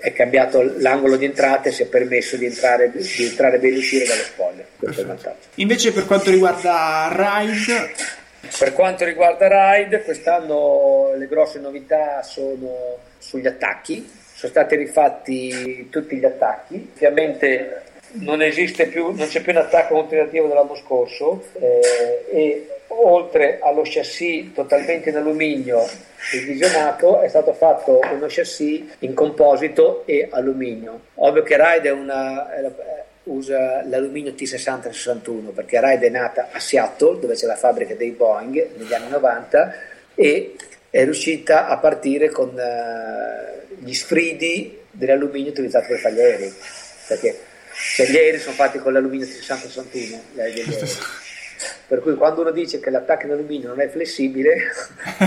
[0.00, 3.78] è cambiato l'angolo di entrata e si è permesso di entrare, di entrare bene e
[3.78, 4.66] uscire dallo spoiler.
[5.56, 8.22] Invece per quanto riguarda Ride...
[8.58, 16.16] Per quanto riguarda Ride, quest'anno le grosse novità sono sugli attacchi, sono stati rifatti tutti
[16.16, 17.82] gli attacchi, ovviamente
[18.14, 23.82] non esiste più, non c'è più un attacco continuativo dell'anno scorso eh, e oltre allo
[23.84, 25.84] chassis totalmente in alluminio
[26.32, 31.00] revisionato è stato fatto uno chassis in composito e alluminio.
[31.14, 32.48] Ovvio che Ride una,
[33.24, 38.76] usa l'alluminio T60-61 perché Ride è nata a Seattle dove c'è la fabbrica dei Boeing
[38.76, 39.74] negli anni 90
[40.14, 40.56] e
[40.90, 46.54] è riuscita a partire con uh, gli sfridi dell'alluminio utilizzato per fare gli aerei
[47.08, 47.38] perché
[47.94, 51.22] cioè, gli aerei sono fatti con l'alluminio T60-61
[51.86, 54.72] per cui quando uno dice che l'attacco in alluminio non è flessibile,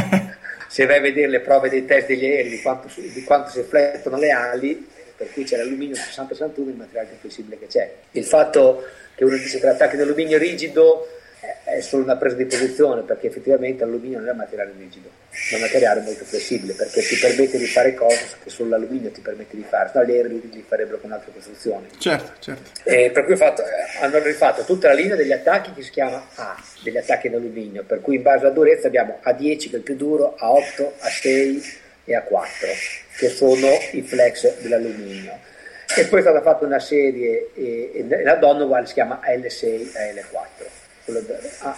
[0.68, 3.60] se vai a vedere le prove dei test degli aerei di quanto, di quanto si
[3.60, 7.92] riflettono le ali, per cui c'è l'alluminio 60-61, il materiale più flessibile che c'è.
[8.12, 11.08] Il fatto che uno dice che l'attacco in alluminio rigido
[11.64, 15.10] è solo una presa di posizione perché effettivamente l'alluminio non è un materiale rigido,
[15.52, 19.22] è un materiale molto flessibile perché ti permette di fare cose che solo l'alluminio ti
[19.22, 21.88] permette di fare, no gli aerei li farebbero con altre costruzioni.
[21.98, 22.72] Certo, certo.
[22.84, 26.26] E per cui fatto, eh, hanno rifatto tutta la linea degli attacchi che si chiama
[26.36, 29.76] A, degli attacchi in alluminio, per cui in base alla durezza abbiamo A10 che è
[29.76, 35.38] il più duro, A8, A6 e A4 che sono i flex dell'alluminio.
[35.96, 39.64] E poi è stata fatta una serie, e, e la Donovan si chiama L6
[39.96, 40.78] e L4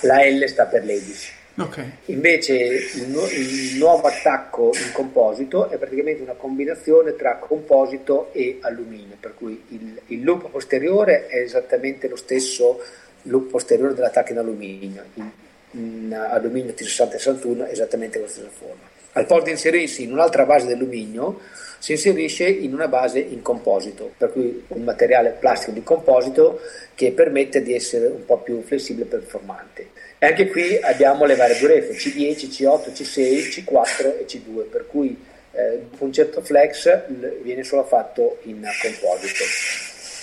[0.01, 1.31] la L sta per ladies.
[1.57, 1.91] Okay.
[2.05, 8.59] Invece il, nu- il, nuovo attacco in composito è praticamente una combinazione tra composito e
[8.61, 12.81] alluminio, per cui il, il loop posteriore è esattamente lo stesso
[13.23, 15.29] loop posteriore dell'attacco in alluminio, in,
[15.71, 18.97] in alluminio T6061 è esattamente la stessa forma.
[19.13, 21.39] Al posto di inserirsi in un'altra base di alluminio,
[21.79, 26.59] si inserisce in una base in composito, per cui un materiale plastico di composito
[26.93, 29.87] che permette di essere un po' più flessibile e performante.
[30.19, 35.17] E anche qui abbiamo le varie durezze C10, C8, C6, C4 e C2, per cui
[35.53, 37.07] eh, un certo flex
[37.41, 39.43] viene solo fatto in composito.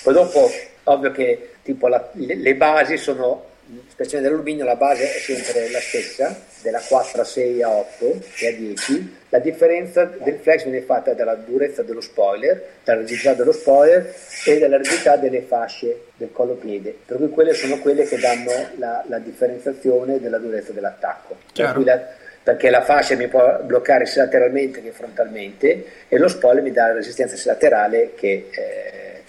[0.02, 0.50] Poi dopo,
[0.84, 3.54] ovvio che tipo la, le, le basi sono
[3.88, 8.46] specie dell'alluminio la base è sempre la stessa, della 4 a 6 a 8 e
[8.46, 9.16] a 10.
[9.30, 14.58] La differenza del flex viene fatta dalla durezza dello spoiler, dalla rigidità dello spoiler e
[14.58, 16.96] dalla rigidità delle fasce del collo piede.
[17.04, 21.36] Per cui quelle sono quelle che danno la, la differenziazione della durezza dell'attacco.
[21.52, 22.00] Per la,
[22.42, 26.86] perché la fascia mi può bloccare sia lateralmente che frontalmente e lo spoiler mi dà
[26.86, 29.22] la resistenza sia laterale che eh,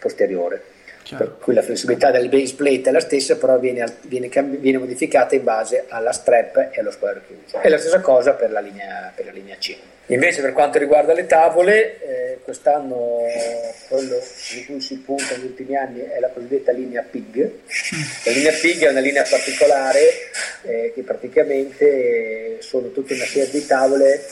[0.00, 0.72] posteriore.
[1.04, 1.24] Chiaro.
[1.24, 5.34] Per cui la flessibilità del base plate è la stessa, però viene, viene, viene, modificata
[5.34, 7.60] in base alla strap e allo spoiler chiuso.
[7.60, 9.76] È la stessa cosa per la linea, per la linea C.
[10.06, 13.22] Invece per quanto riguarda le tavole, eh, quest'anno
[13.88, 14.18] quello
[14.52, 17.50] di cui si punta negli ultimi anni è la cosiddetta linea PIG.
[18.24, 20.00] La linea PIG è una linea particolare
[20.62, 24.22] eh, che praticamente sono tutta una serie di tavole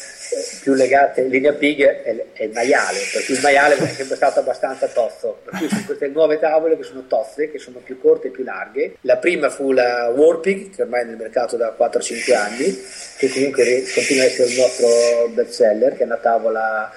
[0.60, 4.40] più legate, linea pig è, è, il maiale, per cui il maiale è sempre stato
[4.40, 8.28] abbastanza tozzo, per cui sono queste nuove tavole che sono tozze, che sono più corte
[8.28, 8.96] e più larghe.
[9.02, 12.82] La prima fu la Warpig, che ormai è nel mercato da 4-5 anni,
[13.18, 16.90] che comunque continua a essere il nostro best seller, che è una tavola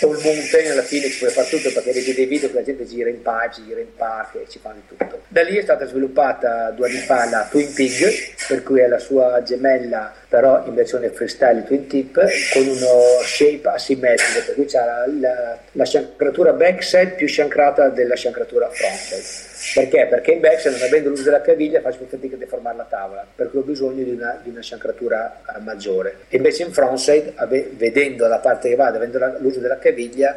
[0.00, 2.86] il mountain alla fine ci puoi fare tutto perché vedi dei video che la gente
[2.86, 5.22] gira in pipe, gira in park e ci fanno tutto.
[5.28, 8.12] Da lì è stata sviluppata due anni fa la Twin Pig,
[8.46, 12.20] per cui è la sua gemella però in versione freestyle Twin Tip
[12.52, 18.14] con uno shape asimmetrico, per cui c'è la, la, la sciancratura backside più sciancrata della
[18.14, 19.47] sciancratura frontside.
[19.74, 20.06] Perché?
[20.06, 23.50] Perché in backside non avendo l'uso della caviglia faccio fatica a deformare la tavola, per
[23.50, 26.18] cui ho bisogno di una, di una sciancratura uh, maggiore.
[26.30, 30.36] Invece in frontside, ave, vedendo la parte che vado, avendo la, l'uso della caviglia,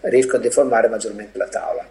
[0.00, 1.86] riesco a deformare maggiormente la tavola.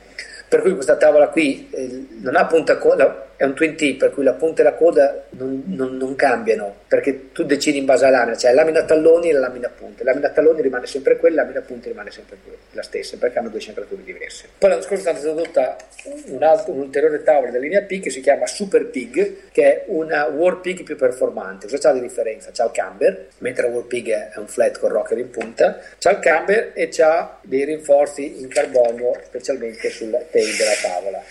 [0.52, 4.12] Per cui questa tavola qui eh, non ha punta coda, è un twin tip, per
[4.12, 8.06] cui la punta e la coda non, non, non, cambiano, perché tu decidi in base
[8.06, 10.04] alla cioè la lamina talloni e la lamina punte.
[10.04, 12.38] La lamina talloni rimane sempre quella, la lamina punte rimane sempre
[12.74, 14.48] la stessa, perché hanno due centrature diverse.
[14.58, 15.76] Poi l'anno scorso è stata introdotta
[16.28, 20.60] un un'ulteriore tavola della linea P che si chiama Super Pig, che è una War
[20.62, 21.66] Pig più performante.
[21.66, 22.52] Cosa c'ha di differenza?
[22.54, 26.12] C'ha il camber, mentre la War Pig è un flat con rocker in punta, c'ha
[26.12, 30.10] il camber e c'ha dei rinforzi in carbonio, specialmente sul
[30.42, 31.24] tail della tavola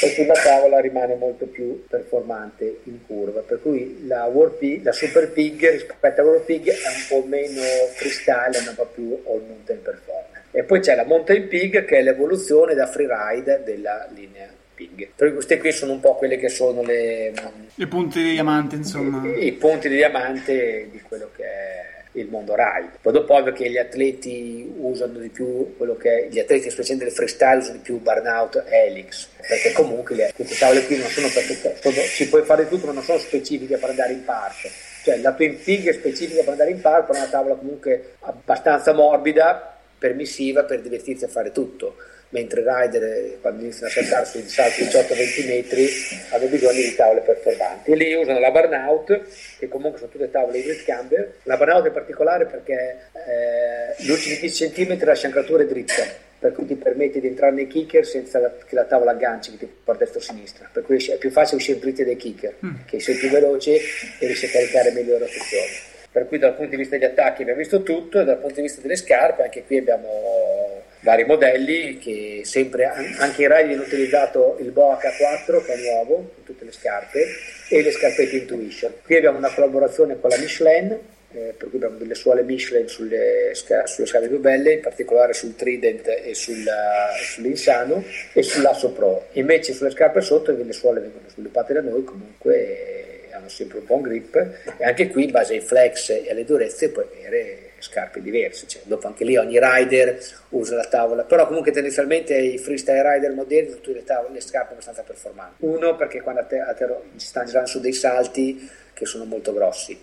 [0.00, 3.40] per cui la tavola rimane molto più performante in curva.
[3.40, 7.60] Per cui la, Pig, la Super Pig rispetto alla War Pig è un po' meno
[7.94, 10.46] freestyle, ma un po' più all mountain performance.
[10.52, 15.08] E poi c'è la Mountain Pig che è l'evoluzione da freeride della linea Pig.
[15.14, 17.32] Per cui queste qui sono un po' quelle che sono le...
[17.74, 19.26] Le punte di diamante, insomma.
[19.26, 21.87] I, i punti di diamante di quello che è
[22.20, 22.98] il mondo ride.
[23.00, 27.04] Poi dopo ovvio che gli atleti usano di più quello che è, gli atleti specialmente
[27.04, 31.28] del freestyle usano di più burnout helix, perché comunque le, queste tavole qui non sono
[31.28, 34.68] perfette, sono, ci puoi fare tutto ma non sono specifiche per andare in parco.
[35.02, 38.92] Cioè la Twin Pig è specifica per andare in parco, è una tavola comunque abbastanza
[38.92, 41.96] morbida, permissiva per divertirsi a fare tutto
[42.30, 45.88] mentre il rider quando iniziano a saltare sui salti 18-20 metri
[46.30, 47.90] hanno bisogno di tavole performanti.
[47.90, 49.20] E lì usano la burnout
[49.58, 54.38] che comunque sono tutte tavole hybrid camber la burnout è particolare perché eh, gli ultimi
[54.38, 58.38] 10 cm la sciancratura è dritta per cui ti permette di entrare nei kicker senza
[58.64, 60.68] che la tavola agganci che ti porta destra o sinistra.
[60.72, 62.74] Per cui è più facile uscire dritti dai kicker mm.
[62.86, 65.66] che sei più veloce e riesci a caricare meglio la rotazione.
[66.10, 68.62] Per cui dal punto di vista degli attacchi abbiamo visto tutto e dal punto di
[68.62, 70.67] vista delle scarpe anche qui abbiamo
[71.08, 76.16] vari modelli che sempre anche in Rai hanno utilizzato il Boa K4 che è nuovo
[76.16, 77.24] con tutte le scarpe
[77.70, 80.98] e le scarpette Intuition qui abbiamo una collaborazione con la Michelin
[81.32, 85.54] eh, per cui abbiamo delle suole Michelin sulle, sulle scale più belle, in particolare sul
[85.56, 89.26] Trident e sulla, sull'Insano e sull'Asso Pro.
[89.32, 94.00] Invece sulle scarpe sotto le suole vengono sviluppate da noi comunque hanno sempre un buon
[94.00, 94.36] grip
[94.78, 98.82] e anche qui in base ai flex e alle durezze puoi avere scarpe diverse, cioè,
[98.84, 100.18] dopo anche lì ogni rider
[100.50, 104.72] usa la tavola, però comunque tendenzialmente i freestyle rider moderni tutte le, tavole, le scarpe
[104.72, 105.64] abbastanza performanti.
[105.64, 106.86] Uno perché quando a te, a te
[107.16, 109.98] si stanno girando su dei salti che sono molto grossi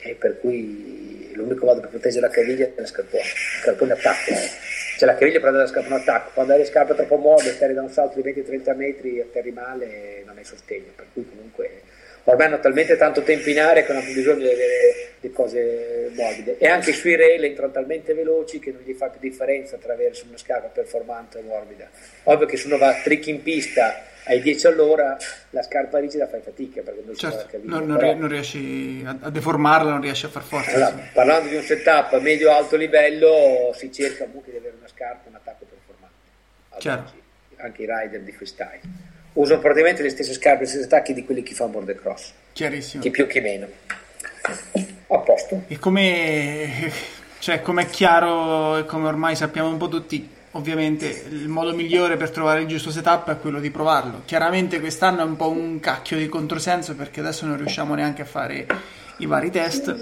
[0.00, 4.32] e per cui l'unico modo per proteggere la caviglia è la scarpone, il scarpone attacco.
[4.96, 7.72] Cioè la caviglia prende la scarpa in attacco, quando hai le scarpe troppo morbide, stai
[7.72, 11.82] da un salto di 20-30 metri e terri male non hai sostegno, per cui comunque
[12.28, 16.12] ormai hanno talmente tanto tempo in aria che non hanno bisogno di avere di cose
[16.14, 20.26] morbide e anche sui rail entrano talmente veloci che non gli fa più differenza attraverso
[20.28, 21.88] una scarpa performante o morbida.
[22.24, 25.16] Ovvio che se uno va a trick in pista ai 10 all'ora
[25.50, 28.14] la scarpa rigida fai fatica perché non certo, caviglia, non, però...
[28.14, 30.74] non, riesci a, deformarla non riesci a far forza.
[30.74, 35.28] Allora, parlando di un setup medio alto livello si cerca comunque di avere una scarpa
[35.28, 36.16] un attacco performante.
[36.78, 37.12] Certo.
[37.56, 41.42] anche i rider di freestyle usano praticamente le stesse scarpe, gli stessi attacchi di quelli
[41.42, 42.32] che fa border cross.
[42.52, 43.02] Chiarissimo.
[43.02, 43.66] Chi più che meno.
[45.08, 45.62] A posto.
[45.68, 46.92] E come,
[47.38, 52.16] cioè, come è chiaro e come ormai sappiamo un po' tutti, ovviamente il modo migliore
[52.16, 54.22] per trovare il giusto setup è quello di provarlo.
[54.24, 58.26] Chiaramente quest'anno è un po' un cacchio di controsenso perché adesso non riusciamo neanche a
[58.26, 58.66] fare
[59.18, 59.94] i vari test.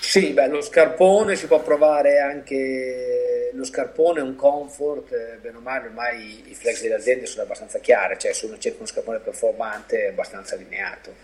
[0.00, 5.58] Sì, beh, lo scarpone si può provare anche lo scarpone è un comfort, eh, bene
[5.58, 8.86] o male ormai i flex delle aziende sono abbastanza chiari, cioè se uno cerca uno
[8.86, 11.14] scarpone performante è abbastanza allineato.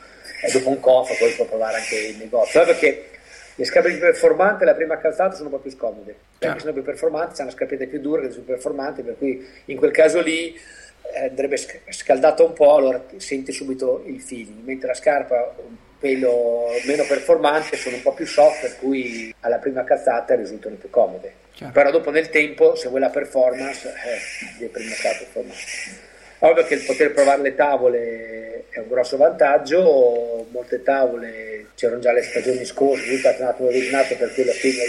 [0.42, 3.08] E dopo un comfort poi può provare anche il negozio, perché
[3.54, 6.60] le scarpe più performanti la prima calzata sono un po' più scomode, perché certo.
[6.60, 9.90] sono più performanti, hanno scarpette più dure che sono più performanti, per cui in quel
[9.90, 15.54] caso lì eh, andrebbe scaldata un po', allora senti subito il feeling, mentre la scarpa
[16.00, 20.90] pelo meno performante sono un po' più soft per cui alla prima calzata risultano più
[20.90, 21.34] comode.
[21.52, 21.72] Chiaro.
[21.72, 26.08] però dopo nel tempo se vuoi la performance eh, devi prima la performance.
[26.38, 32.12] Ovvio che il poter provare le tavole è un grosso vantaggio molte tavole c'erano già
[32.12, 34.82] le stagioni scorse è un attimo originato per cui la fine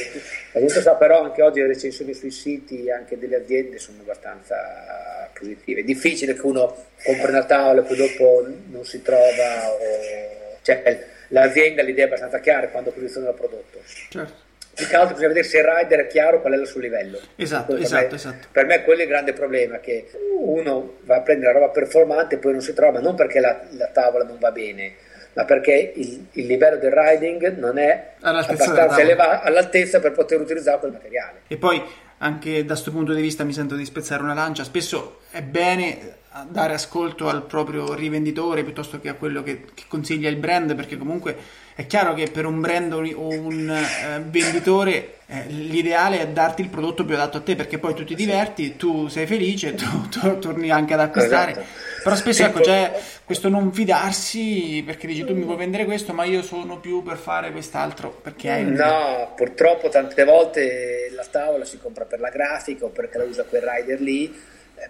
[0.54, 5.30] la gente sa però anche oggi le recensioni sui siti anche delle aziende sono abbastanza
[5.42, 5.82] positive.
[5.82, 11.08] È difficile che uno compri una tavola e poi dopo non si trova o cioè,
[11.30, 13.80] l'azienda l'idea è abbastanza chiara quando posiziona il prodotto.
[14.10, 14.50] Certo.
[14.74, 17.20] più che altro bisogna vedere se il rider è chiaro qual è il suo livello.
[17.36, 18.48] Esatto, per esatto, me, esatto.
[18.52, 22.36] Per me quello è il grande problema, che uno va a prendere la roba performante
[22.36, 24.94] e poi non si trova, non perché la, la tavola non va bene,
[25.34, 30.80] ma perché il, il livello del riding non è abbastanza elevato all'altezza per poter utilizzare
[30.80, 31.42] quel materiale.
[31.48, 31.82] E poi
[32.20, 36.20] anche da questo punto di vista mi sento di spezzare una lancia, spesso è bene
[36.48, 40.98] dare ascolto al proprio rivenditore piuttosto che a quello che, che consiglia il brand, perché
[40.98, 41.36] comunque
[41.76, 46.70] è chiaro che per un brand o un eh, venditore eh, l'ideale è darti il
[46.70, 50.40] prodotto più adatto a te, perché poi tu ti diverti, tu sei felice, tu, tu
[50.40, 51.52] torni anche ad acquistare.
[51.52, 51.68] Esatto.
[52.04, 56.24] Però spesso ecco, c'è questo non fidarsi perché dici tu mi puoi vendere questo, ma
[56.24, 58.10] io sono più per fare quest'altro.
[58.22, 63.18] Perché hai No, purtroppo tante volte la tavola si compra per la grafica o perché
[63.18, 64.34] la usa quel rider lì,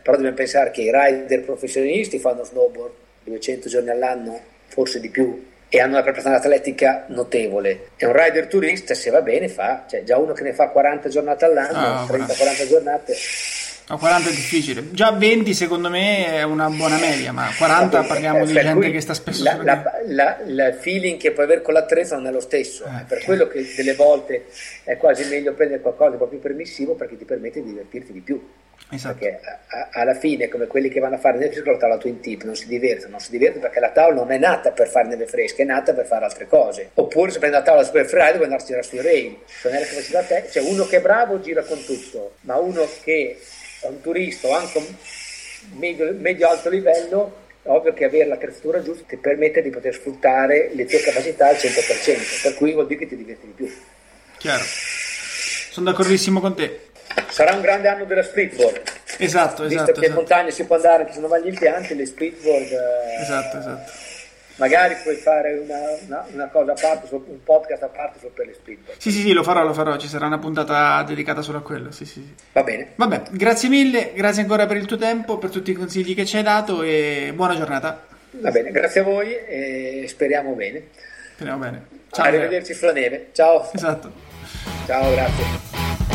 [0.01, 5.49] però dobbiamo pensare che i rider professionisti fanno snowboard 200 giorni all'anno, forse di più,
[5.67, 7.89] e hanno una preparazione atletica notevole.
[7.97, 11.09] E un rider turista, se va bene, fa, cioè già uno che ne fa 40
[11.09, 13.15] giornate all'anno, ah, 30-40 giornate
[13.91, 14.91] No, 40 è difficile.
[14.91, 19.13] Già 20 secondo me è una buona media, ma 40 parliamo di gente che sta
[19.13, 19.43] spesso...
[19.43, 23.65] Il feeling che puoi avere con l'attrezzo non è lo stesso, eh, per quello che
[23.75, 24.45] delle volte
[24.85, 28.13] è quasi meglio prendere qualcosa di un po' più permissivo perché ti permette di divertirti
[28.13, 28.41] di più.
[28.91, 29.17] Esatto.
[29.17, 32.19] Perché a, a, alla fine, come quelli che vanno a fare neve fresca, la Twin
[32.19, 35.07] Tip non si divertono, non si divertono perché la tavola non è nata per fare
[35.07, 36.89] neve fresche, è nata per fare altre cose.
[36.95, 39.79] Oppure se prendi la tavola super freeride vuoi andare a girare sui rail, non è
[39.79, 43.39] la capacità te, cioè uno che è bravo gira con tutto, ma uno che
[43.81, 44.85] un turista o anche un
[45.77, 50.85] medio, medio alto livello ovvio che avere l'attrezzatura giusta ti permette di poter sfruttare le
[50.85, 53.71] tue capacità al 100%, per cui vuol dire che ti diverti di più.
[54.37, 56.90] Chiaro, sono d'accordissimo con te.
[57.31, 58.81] Sarà un grande anno della streetboard.
[59.17, 59.91] Esatto, Visto esatto.
[59.91, 60.05] che esatto.
[60.05, 62.71] in montagna si può andare anche se non va gli impianti, le streetboard...
[62.71, 63.91] Eh, esatto, esatto
[64.61, 68.45] magari puoi fare una, una, una, cosa a parte, un podcast a parte solo per
[68.45, 68.99] le speedboard.
[68.99, 71.91] Sì, sì, sì, lo farò, lo farò, ci sarà una puntata dedicata solo a quello,
[71.91, 72.33] sì, sì, sì.
[72.51, 72.91] Va bene.
[72.95, 76.37] Vabbè, grazie mille, grazie ancora per il tuo tempo, per tutti i consigli che ci
[76.37, 78.05] hai dato e buona giornata.
[78.33, 80.89] Va bene, grazie a voi e speriamo bene.
[81.33, 81.85] Speriamo bene.
[82.11, 82.25] Ciao.
[82.25, 83.29] Arrivederci sulla neve.
[83.31, 83.69] Ciao.
[83.73, 84.11] Esatto.
[84.85, 86.10] Ciao, grazie.